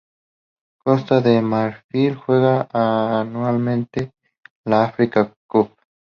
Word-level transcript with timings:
Costa 0.83 1.21
de 1.21 1.39
Marfil 1.43 2.15
juega 2.15 2.67
anualmente 2.73 4.13
la 4.65 4.85
Africa 4.85 5.31
Cup. 5.47 5.75